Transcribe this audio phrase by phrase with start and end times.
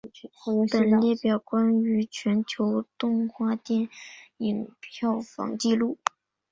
[0.71, 3.87] 本列表关于全球动画电
[4.37, 5.99] 影票房纪录。